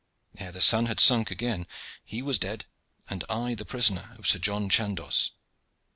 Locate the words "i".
3.29-3.53